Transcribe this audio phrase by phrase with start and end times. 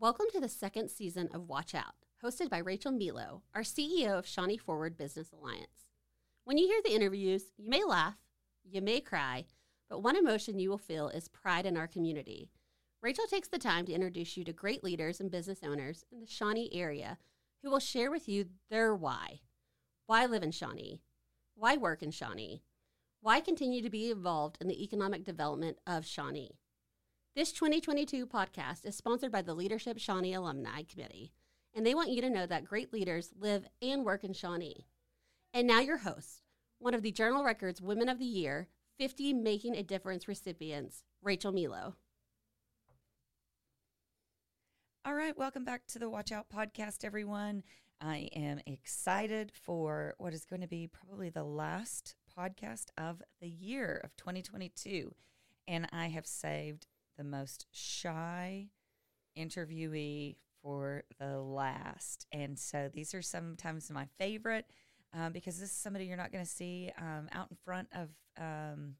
[0.00, 4.28] Welcome to the second season of Watch Out, hosted by Rachel Milo, our CEO of
[4.28, 5.90] Shawnee Forward Business Alliance.
[6.44, 8.14] When you hear the interviews, you may laugh,
[8.62, 9.46] you may cry,
[9.90, 12.48] but one emotion you will feel is pride in our community.
[13.02, 16.28] Rachel takes the time to introduce you to great leaders and business owners in the
[16.28, 17.18] Shawnee area
[17.64, 19.40] who will share with you their why.
[20.06, 21.02] Why live in Shawnee?
[21.56, 22.62] Why work in Shawnee?
[23.20, 26.60] Why continue to be involved in the economic development of Shawnee?
[27.38, 31.30] This 2022 podcast is sponsored by the Leadership Shawnee Alumni Committee,
[31.72, 34.88] and they want you to know that great leaders live and work in Shawnee.
[35.54, 36.42] And now, your host,
[36.80, 38.66] one of the Journal Records Women of the Year
[38.98, 41.94] 50 Making a Difference recipients, Rachel Milo.
[45.04, 47.62] All right, welcome back to the Watch Out podcast, everyone.
[48.00, 53.48] I am excited for what is going to be probably the last podcast of the
[53.48, 55.14] year of 2022.
[55.68, 58.68] And I have saved the most shy
[59.36, 62.26] interviewee for the last.
[62.32, 64.66] And so these are sometimes my favorite
[65.12, 68.08] um, because this is somebody you're not going to see um, out in front of.
[68.40, 68.94] Um,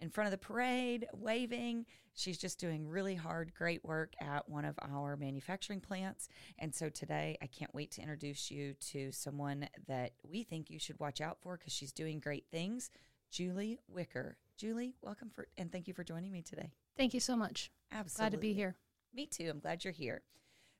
[0.00, 1.86] in front of the parade, waving.
[2.12, 6.28] She's just doing really hard, great work at one of our manufacturing plants.
[6.58, 10.80] And so today, I can't wait to introduce you to someone that we think you
[10.80, 12.90] should watch out for because she's doing great things.
[13.30, 14.36] Julie Wicker.
[14.58, 16.72] Julie, welcome for and thank you for joining me today.
[16.96, 17.70] Thank you so much.
[17.90, 18.30] Absolutely.
[18.30, 18.76] Glad to be here.
[19.14, 19.48] Me too.
[19.50, 20.22] I'm glad you're here.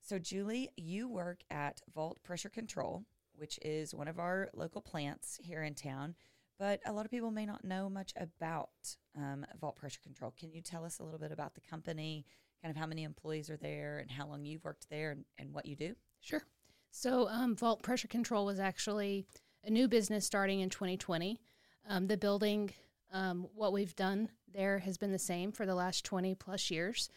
[0.03, 5.39] So, Julie, you work at Vault Pressure Control, which is one of our local plants
[5.43, 6.15] here in town
[6.63, 8.71] but a lot of people may not know much about
[9.17, 10.33] um, Vault Pressure Control.
[10.39, 12.25] Can you tell us a little bit about the company,
[12.63, 15.53] kind of how many employees are there, and how long you've worked there, and, and
[15.53, 15.97] what you do?
[16.21, 16.45] Sure.
[16.93, 19.27] So, um, Vault Pressure Control was actually
[19.65, 21.41] a new business starting in 2020.
[21.89, 22.71] Um, the building,
[23.13, 27.09] um, what we've done there has been the same for the last 20 plus years,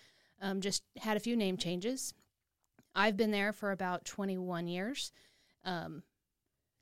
[0.41, 2.13] um, just had a few name changes.
[2.93, 5.11] I've been there for about 21 years,
[5.63, 6.03] um,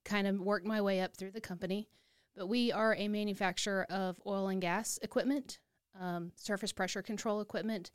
[0.06, 1.88] kind of worked my way up through the company.
[2.36, 5.60] But we are a manufacturer of oil and gas equipment,
[6.00, 7.92] um, surface pressure control equipment,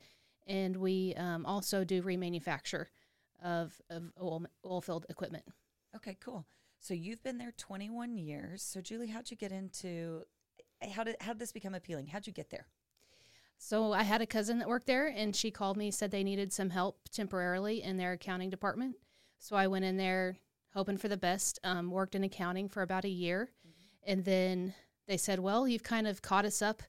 [0.47, 2.85] and we um, also do remanufacture
[3.43, 5.43] of, of oil, oil field equipment.
[5.95, 6.45] Okay, cool.
[6.79, 8.63] So you've been there 21 years.
[8.63, 10.23] So Julie, how'd you get into
[10.91, 12.07] how did how did this become appealing?
[12.07, 12.67] How'd you get there?
[13.57, 16.53] So I had a cousin that worked there, and she called me said they needed
[16.53, 18.95] some help temporarily in their accounting department.
[19.37, 20.37] So I went in there
[20.73, 21.59] hoping for the best.
[21.63, 23.51] Um, worked in accounting for about a year,
[24.03, 24.73] and then
[25.07, 26.83] they said, Well, you've kind of caught us up.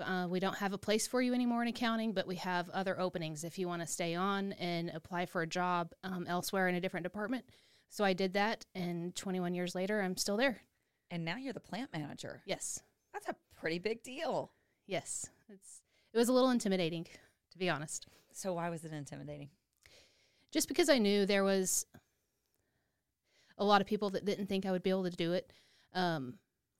[0.00, 3.00] Uh, we don't have a place for you anymore in accounting, but we have other
[3.00, 6.76] openings if you want to stay on and apply for a job um, elsewhere in
[6.76, 7.44] a different department.
[7.88, 10.60] So I did that, and 21 years later, I'm still there.
[11.10, 12.40] And now you're the plant manager.
[12.46, 12.80] Yes,
[13.24, 14.52] that's a pretty big deal.
[14.86, 15.82] Yes, it's
[16.12, 17.04] it was a little intimidating,
[17.52, 18.06] to be honest.
[18.32, 19.50] So why was it intimidating?
[20.50, 21.86] Just because I knew there was
[23.58, 25.52] a lot of people that didn't think I would be able to do it.
[25.94, 26.34] Um,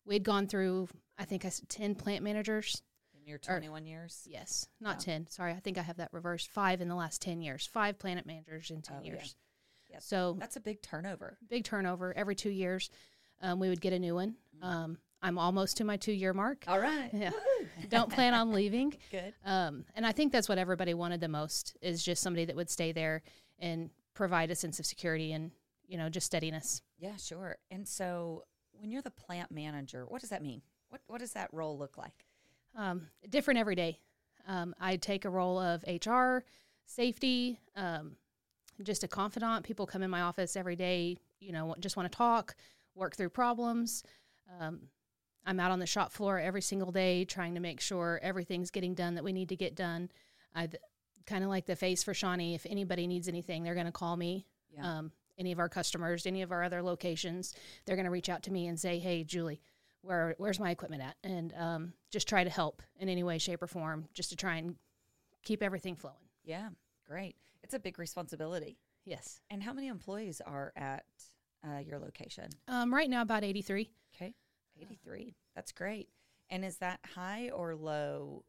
[0.04, 2.82] we had gone through, I think, I said ten plant managers.
[3.14, 4.26] In your 21 or, years?
[4.26, 5.14] Yes, not yeah.
[5.14, 5.26] 10.
[5.26, 6.48] Sorry, I think I have that reversed.
[6.50, 7.66] Five in the last 10 years.
[7.66, 9.36] Five plant managers in 10 oh, years.
[9.90, 9.94] Yeah.
[9.94, 10.02] Yep.
[10.02, 11.36] So that's a big turnover.
[11.48, 12.16] Big turnover.
[12.16, 12.90] Every two years,
[13.42, 14.36] um, we would get a new one.
[14.56, 14.64] Mm-hmm.
[14.64, 16.64] Um, I'm almost to my two year mark.
[16.66, 17.10] All right.
[17.12, 17.30] Yeah.
[17.88, 18.94] Don't plan on leaving.
[19.10, 19.34] Good.
[19.44, 22.70] Um, and I think that's what everybody wanted the most is just somebody that would
[22.70, 23.22] stay there
[23.58, 25.50] and provide a sense of security and,
[25.86, 26.82] you know, just steadiness.
[26.98, 27.56] Yeah, sure.
[27.70, 30.62] And so when you're the plant manager, what does that mean?
[30.88, 32.26] What what does that role look like?
[32.76, 33.98] Um, different every day.
[34.46, 36.44] Um, I take a role of HR,
[36.86, 38.12] safety, um,
[38.82, 39.64] just a confidant.
[39.64, 42.56] People come in my office every day, you know, just want to talk,
[42.94, 44.02] work through problems.
[44.58, 44.80] Um,
[45.44, 48.94] I'm out on the shop floor every single day trying to make sure everything's getting
[48.94, 50.10] done that we need to get done.
[50.54, 50.68] I
[51.26, 52.54] kind of like the face for Shawnee.
[52.54, 54.46] If anybody needs anything, they're going to call me.
[54.70, 54.98] Yeah.
[54.98, 58.42] Um, any of our customers, any of our other locations, they're going to reach out
[58.42, 59.62] to me and say, "Hey, Julie,
[60.02, 63.62] where where's my equipment at?" And um, just try to help in any way, shape,
[63.62, 64.76] or form, just to try and
[65.42, 66.28] keep everything flowing.
[66.44, 66.68] Yeah,
[67.08, 67.36] great.
[67.62, 68.78] It's a big responsibility.
[69.06, 69.40] Yes.
[69.48, 71.04] And how many employees are at
[71.66, 72.50] uh, your location?
[72.68, 73.90] Um, right now, about eighty-three.
[74.14, 74.34] Okay,
[74.80, 75.34] eighty-three.
[75.54, 76.08] That's great.
[76.50, 78.44] And is that high or low?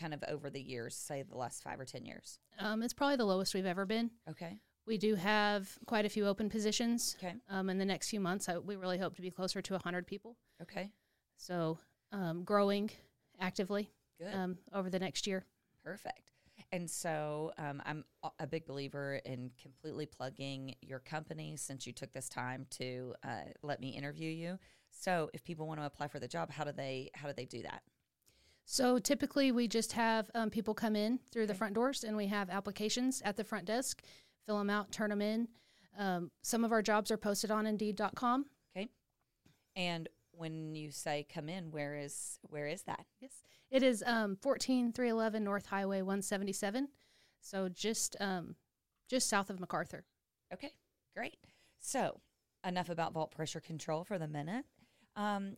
[0.00, 2.38] Kind of over the years, say the last five or ten years.
[2.58, 4.10] Um, it's probably the lowest we've ever been.
[4.28, 4.58] Okay.
[4.86, 7.14] We do have quite a few open positions.
[7.22, 7.34] Okay.
[7.50, 10.06] Um, in the next few months, I, we really hope to be closer to 100
[10.06, 10.36] people.
[10.62, 10.90] Okay.
[11.36, 11.78] So
[12.10, 12.90] um, growing
[13.40, 14.34] actively Good.
[14.34, 15.44] Um, over the next year.
[15.84, 16.32] Perfect.
[16.70, 18.04] And so um, I'm
[18.38, 23.50] a big believer in completely plugging your company since you took this time to uh,
[23.62, 24.58] let me interview you.
[24.92, 27.46] So if people want to apply for the job, how do they how do they
[27.46, 27.82] do that?
[28.64, 32.28] So typically, we just have um, people come in through the front doors, and we
[32.28, 34.02] have applications at the front desk.
[34.46, 35.48] Fill them out, turn them in.
[35.98, 38.46] Um, some of our jobs are posted on Indeed.com.
[38.74, 38.88] Okay.
[39.76, 43.04] And when you say come in, where is where is that?
[43.20, 46.88] Yes, it is um, 14311 North Highway 177.
[47.40, 48.56] So just um,
[49.08, 50.04] just south of MacArthur.
[50.52, 50.70] Okay,
[51.14, 51.36] great.
[51.78, 52.20] So
[52.64, 54.64] enough about vault pressure control for the minute.
[55.16, 55.56] Um,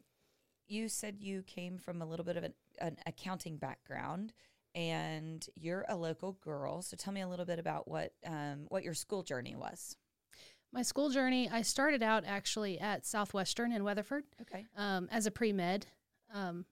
[0.66, 4.32] you said you came from a little bit of an, an accounting background,
[4.74, 6.82] and you're a local girl.
[6.82, 9.96] So tell me a little bit about what um, what your school journey was.
[10.72, 14.66] My school journey, I started out actually at Southwestern in Weatherford Okay.
[14.76, 15.86] um, as a pre med
[16.32, 16.64] um,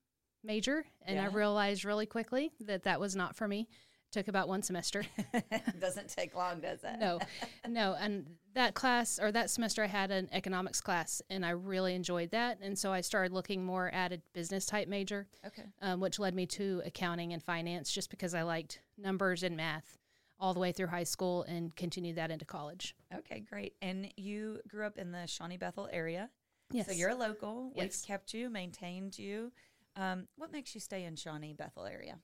[0.42, 3.68] major, and I realized really quickly that that was not for me.
[4.12, 5.04] Took about one semester.
[5.80, 6.98] Doesn't take long, does it?
[7.00, 7.18] no,
[7.68, 11.94] no, and that class or that semester I had an economics class, and I really
[11.94, 15.62] enjoyed that, and so I started looking more at a business type major, Okay.
[15.80, 19.96] um, which led me to accounting and finance, just because I liked numbers and math
[20.38, 22.94] all the way through high school and continued that into college.
[23.14, 23.74] Okay, great.
[23.80, 26.28] And you grew up in the Shawnee Bethel area.
[26.70, 27.70] Yes, So you're a local.
[27.74, 28.04] We've Yes.
[28.04, 29.52] kept you, maintained you.
[29.96, 32.18] Um, what makes you stay in Shawnee Bethel area?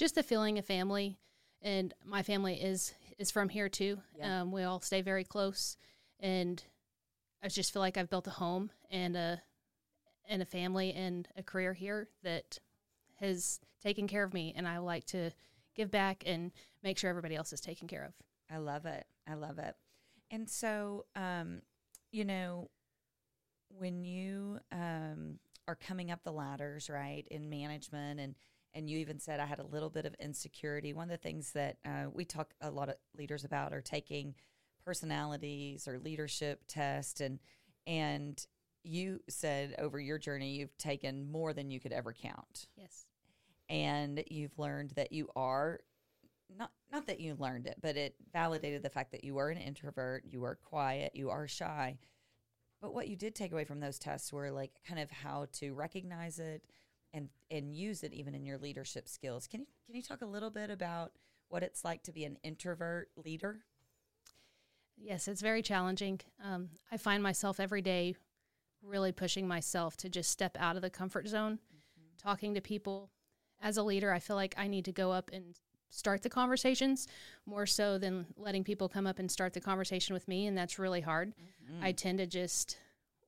[0.00, 1.18] Just the feeling of family
[1.62, 4.40] and my family is is from here too Yeah.
[4.42, 5.76] um, we all stay very close
[6.18, 6.62] and
[7.42, 9.42] i just feel like i've built a home and a
[10.26, 12.58] and a family and a career here that
[13.20, 15.30] has taken care of me and i like to
[15.76, 16.50] give back and
[16.82, 18.14] make sure everybody else is taken care of
[18.52, 19.06] I love it.
[19.28, 19.76] I love it.
[20.32, 21.62] And so, um,
[22.10, 22.68] you know,
[23.78, 25.38] when you um,
[25.68, 28.34] are coming up the ladders, right, in management, and
[28.74, 30.92] and you even said I had a little bit of insecurity.
[30.92, 34.34] One of the things that uh, we talk a lot of leaders about are taking
[34.84, 37.38] personalities or leadership test, and
[37.86, 38.44] and
[38.82, 43.04] you said over your journey you've taken more than you could ever count yes
[43.68, 45.80] and you've learned that you are
[46.58, 49.58] not not that you learned it, but it validated the fact that you were an
[49.58, 51.98] introvert, you were quiet, you are shy.
[52.80, 55.72] But what you did take away from those tests were like kind of how to
[55.72, 56.62] recognize it
[57.12, 59.46] and and use it even in your leadership skills.
[59.46, 61.12] Can you can you talk a little bit about
[61.48, 63.60] what it's like to be an introvert leader?
[65.02, 66.20] yes it's very challenging.
[66.44, 68.14] Um, i find myself every day
[68.82, 71.58] really pushing myself to just step out of the comfort zone
[72.22, 73.10] talking to people.
[73.62, 75.58] As a leader i feel like i need to go up and
[75.90, 77.08] start the conversations
[77.46, 80.78] more so than letting people come up and start the conversation with me and that's
[80.78, 81.32] really hard.
[81.82, 82.76] I tend to just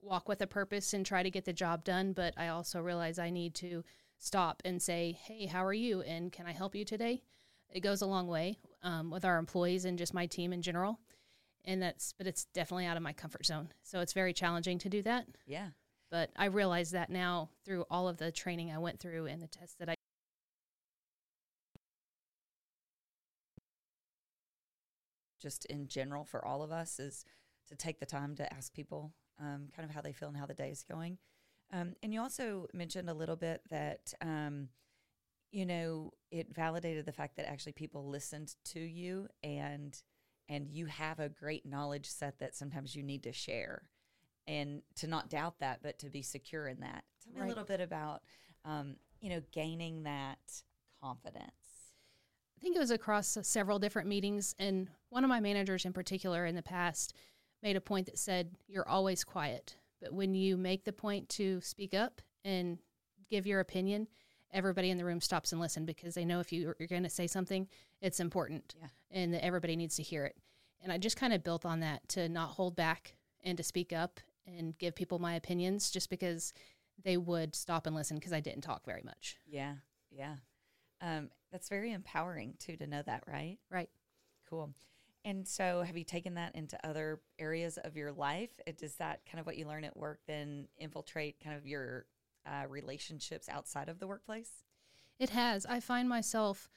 [0.02, 3.18] walk with a purpose and try to get the job done but i also realize
[3.18, 3.84] i need to
[4.22, 6.00] stop and say hey how are you?
[6.02, 7.22] And can i help you today?
[7.68, 11.00] It goes a long way um, with our employees and just my team in general.
[11.64, 13.70] And that's but it's definitely out of my comfort zone.
[13.82, 15.26] So it's very challenging to do that.
[15.46, 15.68] Yeah.
[16.10, 19.48] but I realize that now through all of the training I went through and the
[19.48, 19.94] tests that I
[25.40, 27.24] just in general for all of us is
[27.68, 30.46] to take the time to ask people um, kind of how they feel and how
[30.46, 31.18] the day is going.
[31.72, 34.68] Um, and you also mentioned a little bit that, um,
[35.50, 40.00] you know, it validated the fact that actually people listened to you and
[40.48, 43.84] and you have a great knowledge set that sometimes you need to share
[44.46, 47.04] and to not doubt that, but to be secure in that.
[47.22, 48.22] Tell me a little bit about,
[48.64, 50.62] um, you know, gaining that
[51.00, 51.92] confidence.
[52.58, 56.44] I think it was across several different meetings and one of my managers in particular
[56.44, 57.14] in the past
[57.62, 61.60] made a point that said you're always quiet but when you make the point to
[61.60, 62.78] speak up and
[63.30, 64.08] give your opinion
[64.52, 67.08] everybody in the room stops and listen because they know if you, you're going to
[67.08, 67.66] say something
[68.00, 68.88] it's important Yeah.
[69.10, 70.36] and that everybody needs to hear it
[70.82, 73.14] and i just kind of built on that to not hold back
[73.44, 76.52] and to speak up and give people my opinions just because
[77.02, 79.74] they would stop and listen because i didn't talk very much Yeah,
[80.10, 80.34] yeah.
[81.00, 83.58] Um, that's very empowering too to know that, right?
[83.70, 83.88] right
[84.48, 84.70] Cool.
[85.24, 88.50] And so, have you taken that into other areas of your life?
[88.76, 92.06] Does that kind of what you learn at work then infiltrate kind of your
[92.44, 94.50] uh, relationships outside of the workplace?
[95.18, 95.64] It has.
[95.66, 96.68] I find myself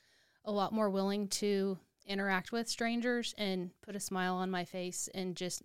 [0.44, 5.10] a lot more willing to interact with strangers and put a smile on my face
[5.16, 5.64] and just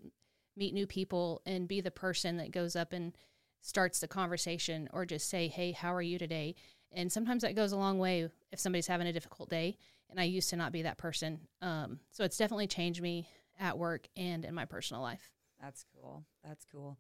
[0.57, 3.13] meet new people and be the person that goes up and
[3.61, 6.55] starts the conversation or just say, Hey, how are you today?
[6.93, 9.77] And sometimes that goes a long way if somebody's having a difficult day.
[10.11, 11.41] And I used to not be that person.
[11.63, 15.33] Um, so it's definitely changed me at work and in my personal life.
[15.61, 16.25] That's cool.
[16.45, 16.99] That's cool.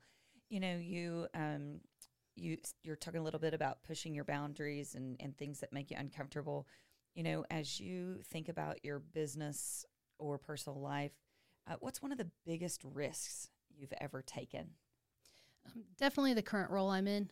[0.48, 1.80] You know, you um,
[2.36, 5.90] you you're talking a little bit about pushing your boundaries and and things that make
[5.90, 6.66] you uncomfortable.
[7.14, 9.84] You know, as you think about your business
[10.18, 11.12] or personal life,
[11.68, 14.70] uh, what's one of the biggest risks you've ever taken?
[15.66, 17.30] Um, definitely the current role I'm in.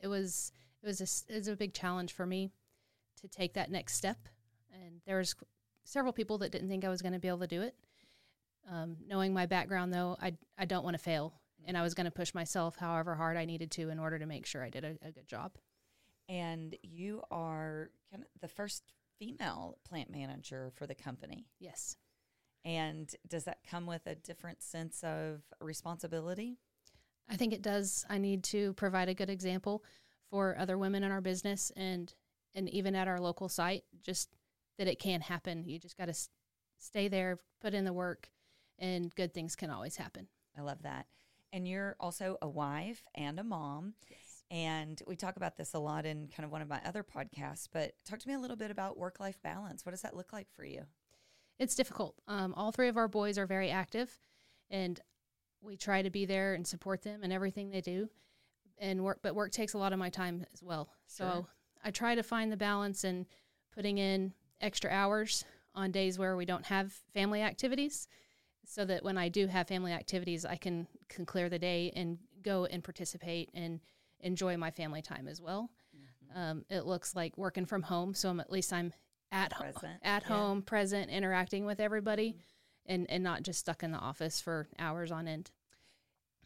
[0.00, 2.50] It was it was a, it was a big challenge for me
[3.20, 4.28] to take that next step.
[5.06, 5.34] There was
[5.84, 7.74] several people that didn't think I was going to be able to do it.
[8.70, 11.34] Um, knowing my background, though, I, I don't want to fail.
[11.66, 14.26] And I was going to push myself however hard I needed to in order to
[14.26, 15.52] make sure I did a, a good job.
[16.28, 18.82] And you are kind of the first
[19.18, 21.46] female plant manager for the company.
[21.58, 21.96] Yes.
[22.64, 26.58] And does that come with a different sense of responsibility?
[27.28, 28.04] I think it does.
[28.08, 29.84] I need to provide a good example
[30.30, 32.12] for other women in our business and
[32.54, 34.30] and even at our local site, just
[34.78, 35.64] that it can happen.
[35.64, 36.30] You just got to s-
[36.78, 38.30] stay there, put in the work,
[38.78, 40.28] and good things can always happen.
[40.56, 41.06] I love that.
[41.52, 43.94] And you're also a wife and a mom.
[44.50, 47.68] And we talk about this a lot in kind of one of my other podcasts,
[47.70, 49.84] but talk to me a little bit about work life balance.
[49.84, 50.84] What does that look like for you?
[51.58, 52.14] It's difficult.
[52.28, 54.18] Um, all three of our boys are very active,
[54.70, 55.00] and
[55.60, 58.08] we try to be there and support them in everything they do.
[58.80, 60.88] And work, but work takes a lot of my time as well.
[61.06, 61.48] So
[61.84, 63.26] I try to find the balance in
[63.74, 68.08] putting in extra hours on days where we don't have family activities,
[68.64, 72.18] so that when I do have family activities, I can can clear the day and
[72.42, 73.80] go and participate and
[74.20, 75.70] enjoy my family time as well.
[76.34, 78.92] Um, it looks like working from home, so I'm, at least I'm
[79.32, 79.72] at ho-
[80.02, 80.28] at yeah.
[80.28, 82.36] home, present, interacting with everybody,
[82.86, 85.50] and and not just stuck in the office for hours on end.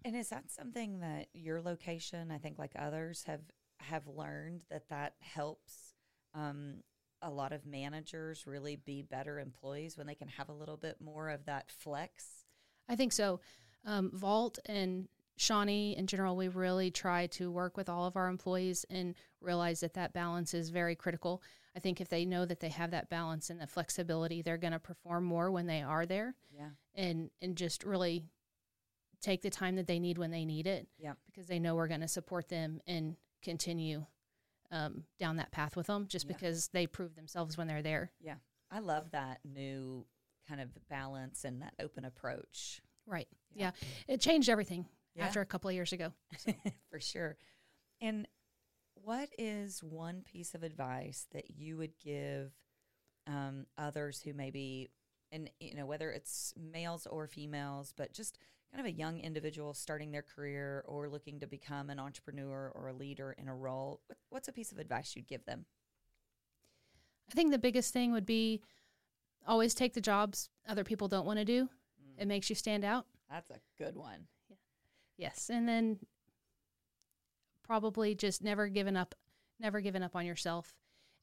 [0.04, 3.42] And is that something that your location, I think, like others, have
[3.80, 5.94] have learned that that helps
[6.34, 6.82] um,
[7.22, 10.96] a lot of managers really be better employees when they can have a little bit
[11.00, 12.44] more of that flex?
[12.88, 13.40] I think so.
[13.86, 18.28] Um, Vault and Shawnee in general, we really try to work with all of our
[18.28, 21.42] employees and realize that that balance is very critical.
[21.74, 24.74] I think if they know that they have that balance and the flexibility, they're going
[24.74, 28.24] to perform more when they are there, Yeah, and and just really
[29.22, 30.86] take the time that they need when they need it.
[30.98, 31.14] Yeah.
[31.26, 34.04] because they know we're going to support them and continue
[34.72, 36.32] um, down that path with them, just Yeah.
[36.34, 38.10] because they prove themselves when they're there.
[38.20, 38.36] yeah.
[38.70, 40.06] I love that new
[40.48, 42.80] kind of balance and that open approach.
[43.06, 43.28] Right.
[43.54, 43.72] Yeah.
[44.08, 44.14] Yeah.
[44.14, 45.26] It changed everything Yeah.
[45.26, 46.12] after a couple of years ago.
[46.90, 47.36] for sure.
[48.00, 48.26] And
[48.94, 52.52] what is one piece of advice that you would give
[53.26, 54.88] um, others who maybe,
[55.30, 58.38] and you know, whether it's males or females, but just
[58.72, 62.88] kind of a young individual starting their career or looking to become an entrepreneur or
[62.88, 64.00] a leader in a role?
[64.30, 65.66] What's a piece of advice you'd give them?
[67.30, 68.62] I think the biggest thing would be
[69.46, 71.64] always take the jobs other people don't want to do.
[71.64, 72.22] Mm.
[72.22, 73.06] It makes you stand out.
[73.30, 74.26] That's a good one.
[75.16, 75.50] Yes.
[75.52, 75.98] And then
[77.62, 79.14] probably just never giving up,
[79.60, 80.74] never giving up on yourself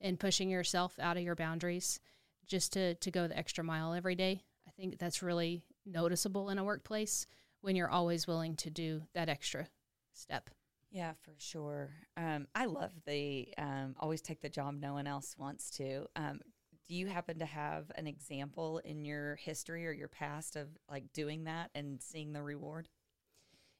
[0.01, 1.99] and pushing yourself out of your boundaries
[2.47, 4.41] just to, to go the extra mile every day.
[4.67, 7.25] I think that's really noticeable in a workplace
[7.61, 9.67] when you're always willing to do that extra
[10.13, 10.49] step.
[10.91, 11.91] Yeah, for sure.
[12.17, 16.07] Um, I love the um, always take the job no one else wants to.
[16.15, 16.39] Um,
[16.87, 21.13] do you happen to have an example in your history or your past of like
[21.13, 22.89] doing that and seeing the reward?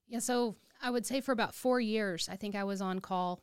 [0.08, 3.42] Yeah, so I would say for about four years, I think I was on call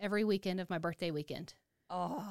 [0.00, 1.54] every weekend of my birthday weekend.
[1.88, 2.24] Oh,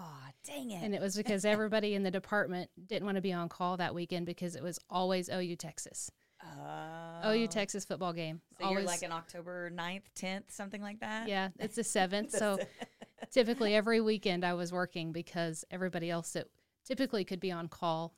[0.46, 0.84] dang it.
[0.84, 3.96] And it was because everybody in the department didn't want to be on call that
[3.96, 6.12] weekend because it was always OU Texas.
[6.44, 7.32] oh.
[7.32, 8.42] OU Texas football game.
[8.60, 11.28] So always, you're like an October 9th, 10th, something like that?
[11.28, 12.32] Yeah, it's the seventh.
[12.38, 12.60] so
[13.32, 16.48] typically every weekend I was working because everybody else that
[16.86, 18.14] typically could be on call,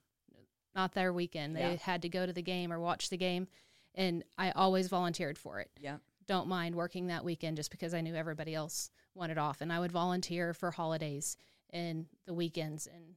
[0.75, 1.55] not their weekend.
[1.55, 1.75] They Yeah.
[1.77, 3.47] had to go to the game or watch the game.
[3.95, 5.69] And I always volunteered for it.
[5.79, 5.97] Yeah.
[6.27, 9.61] Don't mind working that weekend just because I knew everybody else wanted off.
[9.61, 11.37] And I would volunteer for holidays
[11.71, 12.87] and the weekends.
[12.87, 13.15] And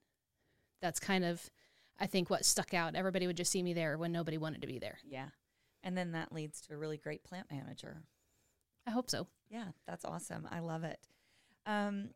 [0.81, 1.51] that's kind of,
[1.99, 2.95] I think, what stuck out.
[2.95, 4.99] Everybody would just see me there when nobody wanted to be there.
[5.05, 5.29] Yeah.
[5.83, 8.03] And then that leads to a really great plant manager.
[8.87, 9.27] I hope so.
[9.51, 10.49] Yeah, that's awesome.
[10.51, 10.99] I love it.
[11.67, 12.11] Um,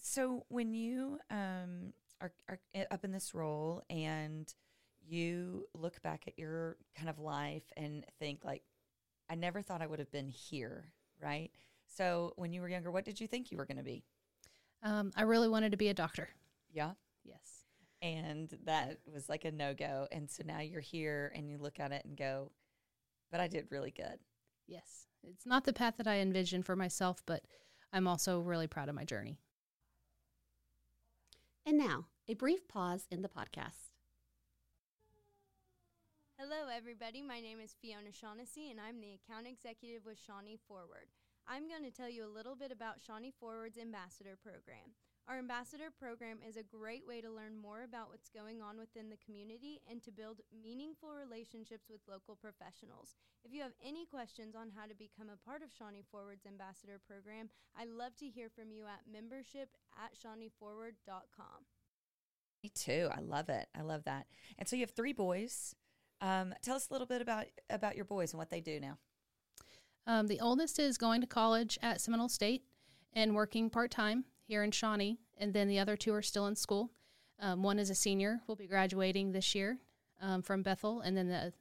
[0.00, 2.58] so when you um, are, are
[2.90, 4.52] up in this role and
[5.06, 8.62] you look back at your kind of life and think like,
[9.28, 10.92] I never thought I would have been here,
[11.22, 11.50] right?
[11.86, 14.04] So when you were younger, what did you think you were going to be?
[14.82, 16.28] Um, I really wanted to be a doctor.
[16.70, 16.92] Yeah.
[17.24, 17.64] Yes.
[18.00, 20.06] And that was like a no go.
[20.12, 22.52] And so now you're here and you look at it and go,
[23.30, 24.18] but I did really good.
[24.66, 25.06] Yes.
[25.24, 27.42] It's not the path that I envisioned for myself, but
[27.92, 29.40] I'm also really proud of my journey.
[31.66, 33.87] And now, a brief pause in the podcast.
[36.38, 37.18] Hello, everybody.
[37.18, 41.10] My name is Fiona Shaughnessy, and I'm the account executive with Shawnee Forward.
[41.50, 44.94] I'm going to tell you a little bit about Shawnee Forward's ambassador program.
[45.26, 49.10] Our ambassador program is a great way to learn more about what's going on within
[49.10, 53.18] the community and to build meaningful relationships with local professionals.
[53.42, 57.02] If you have any questions on how to become a part of Shawnee Forward's ambassador
[57.02, 61.66] program, I'd love to hear from you at membership at shawneeforward.com.
[62.62, 63.10] Me too.
[63.10, 63.66] I love it.
[63.74, 64.30] I love that.
[64.54, 65.74] And so you have three boys.
[66.20, 68.98] Um, tell us a little bit about about your boys and what they do now.
[70.06, 72.62] Um, the oldest is going to college at Seminole State
[73.12, 76.56] and working part time here in Shawnee, and then the other two are still in
[76.56, 76.90] school.
[77.40, 79.78] Um, one is a senior, will be graduating this year
[80.20, 81.52] um, from Bethel, and then the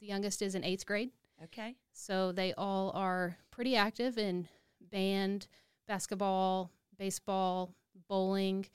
[0.00, 1.10] the youngest is in eighth grade.
[1.44, 1.76] Okay.
[1.92, 4.48] So they all are pretty active in
[4.90, 5.46] band,
[5.86, 7.74] basketball, baseball,
[8.08, 8.66] bowling.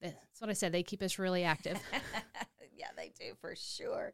[0.00, 0.72] That's what I said.
[0.72, 1.78] They keep us really active.
[2.76, 4.12] yeah, they do for sure.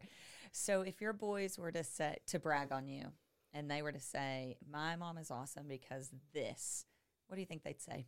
[0.53, 3.09] So if your boys were to say to brag on you
[3.53, 6.85] and they were to say, My mom is awesome because this,
[7.27, 8.07] what do you think they'd say?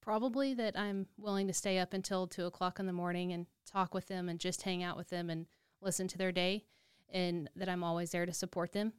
[0.00, 3.94] Probably that I'm willing to stay up until two o'clock in the morning and talk
[3.94, 5.46] with them and just hang out with them and
[5.80, 6.64] listen to their day,
[7.10, 8.92] and that I'm always there to support them,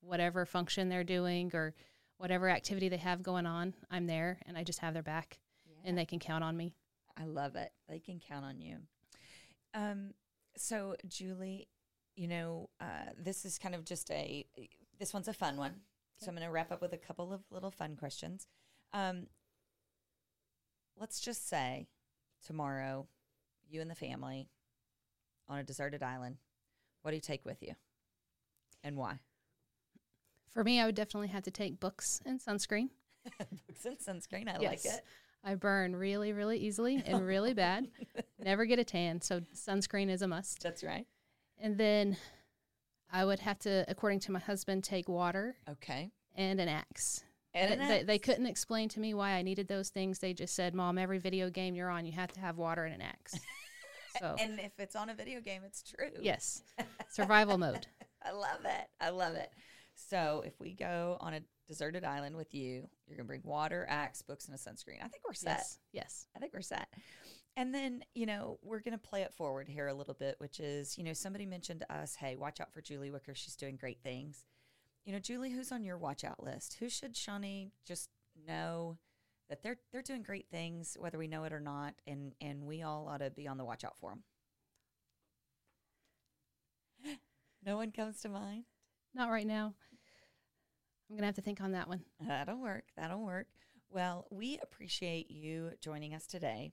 [0.00, 1.74] whatever function they're doing or
[2.18, 3.74] whatever activity they have going on.
[3.90, 5.88] I'm there and I just have their back, Yeah.
[5.88, 6.76] and they can count on me.
[7.16, 7.72] I love it.
[7.88, 8.78] They can count on you.
[9.74, 10.14] Um,
[10.56, 11.68] so Julie,
[12.16, 14.46] you know, uh, this is kind of just a
[14.98, 15.80] this one's a fun one.
[16.18, 18.46] So I'm going to wrap up with a couple of little fun questions.
[18.92, 19.26] Um,
[20.96, 21.88] let's just say
[22.46, 23.08] tomorrow,
[23.68, 24.48] you and the family
[25.48, 26.36] on a deserted island.
[27.02, 27.74] What do you take with you,
[28.82, 29.18] and why?
[30.50, 32.90] For me, I would definitely have to take books and sunscreen.
[33.66, 34.48] Books and sunscreen.
[34.48, 35.02] I like it.
[35.44, 37.88] I burn really, really easily and really bad.
[38.38, 40.62] Never get a tan, so sunscreen is a must.
[40.62, 41.06] That's right.
[41.58, 42.16] And then
[43.12, 46.10] I would have to, according to my husband, take water Okay.
[46.34, 47.24] and an axe.
[47.52, 50.18] And an they, they couldn't explain to me why I needed those things.
[50.18, 52.94] They just said, "Mom, every video game you're on, you have to have water and
[52.94, 53.34] an axe."
[54.20, 56.10] So And if it's on a video game, it's true.
[56.20, 56.62] yes,
[57.10, 57.88] survival mode.
[58.24, 58.86] I love it.
[59.00, 59.50] I love it.
[59.94, 64.22] So if we go on a deserted island with you, you're gonna bring water, axe,
[64.22, 65.02] books, and a sunscreen.
[65.02, 65.58] I think we're set.
[65.58, 66.26] Yes, yes.
[66.36, 66.88] I think we're set.
[67.56, 70.58] And then, you know, we're going to play it forward here a little bit, which
[70.58, 73.32] is, you know, somebody mentioned to us, hey, watch out for Julie Wicker.
[73.32, 74.44] She's doing great things.
[75.04, 76.78] You know, Julie, who's on your watch out list?
[76.80, 78.08] Who should Shawnee just
[78.46, 78.98] know
[79.48, 82.82] that they're they're doing great things, whether we know it or not, and and we
[82.82, 84.16] all ought to be on the watch out for
[87.04, 87.18] them.
[87.64, 88.64] no one comes to mind.
[89.14, 89.74] Not right now.
[91.08, 92.04] I'm gonna have to think on that one.
[92.20, 92.84] That'll work.
[92.96, 93.46] That'll work.
[93.90, 96.72] Well, we appreciate you joining us today.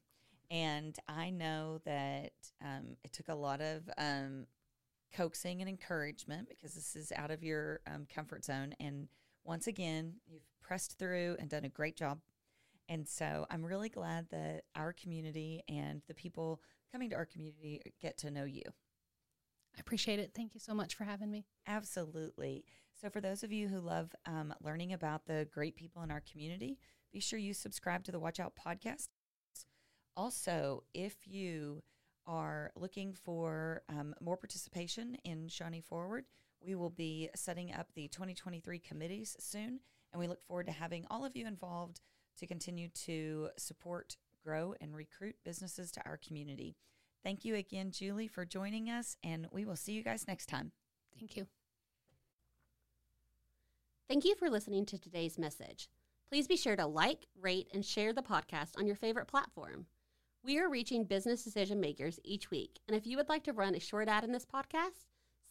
[0.49, 4.47] And I know that um, it took a lot of um,
[5.15, 8.73] coaxing and encouragement because this is out of your um, comfort zone.
[8.79, 9.07] And
[9.43, 12.19] once again, you've pressed through and done a great job.
[12.89, 17.81] And so I'm really glad that our community and the people coming to our community
[18.01, 18.63] get to know you.
[19.75, 20.31] I appreciate it.
[20.35, 21.45] Thank you so much for having me.
[21.67, 22.65] Absolutely.
[22.99, 26.21] So, for those of you who love um, learning about the great people in our
[26.31, 26.77] community,
[27.11, 29.07] be sure you subscribe to the Watch Out podcast.
[30.15, 31.83] Also, if you
[32.27, 36.25] are looking for um, more participation in Shawnee Forward,
[36.63, 39.79] we will be setting up the 2023 committees soon,
[40.11, 42.01] and we look forward to having all of you involved
[42.37, 46.75] to continue to support, grow, and recruit businesses to our community.
[47.23, 50.71] Thank you again, Julie, for joining us, and we will see you guys next time.
[51.17, 51.47] Thank you.
[54.09, 55.87] Thank you for listening to today's message.
[56.27, 59.85] Please be sure to like, rate, and share the podcast on your favorite platform.
[60.43, 63.75] We are reaching business decision makers each week, and if you would like to run
[63.75, 65.05] a short ad in this podcast,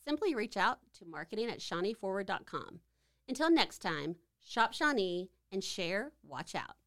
[0.05, 2.81] simply reach out to marketing at shawneeforward.com.
[3.29, 6.80] Until next time, shop Shawnee and share, watch out.